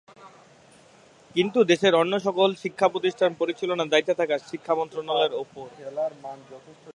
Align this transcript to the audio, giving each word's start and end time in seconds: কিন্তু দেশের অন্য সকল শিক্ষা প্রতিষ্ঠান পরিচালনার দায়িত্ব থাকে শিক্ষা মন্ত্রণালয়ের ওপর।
কিন্তু 1.35 1.59
দেশের 1.71 1.93
অন্য 1.95 2.13
সকল 2.27 2.49
শিক্ষা 2.63 2.87
প্রতিষ্ঠান 2.93 3.31
পরিচালনার 3.39 3.91
দায়িত্ব 3.93 4.11
থাকে 4.19 4.35
শিক্ষা 4.51 4.73
মন্ত্রণালয়ের 4.79 5.33
ওপর। 5.43 5.65